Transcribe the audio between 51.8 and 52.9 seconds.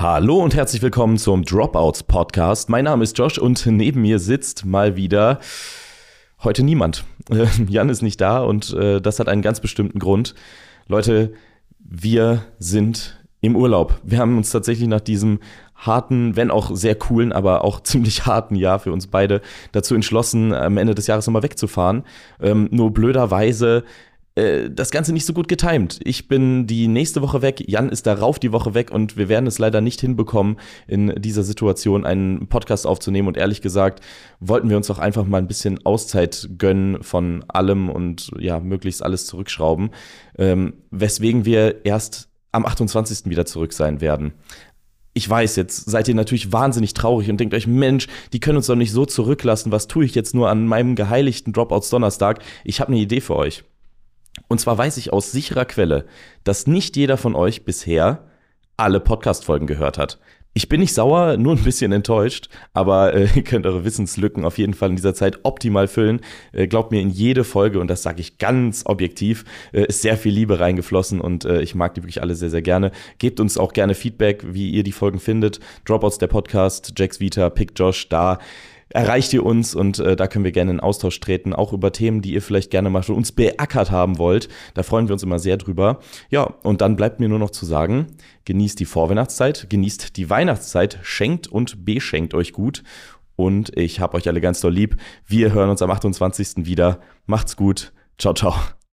Donnerstag? Ich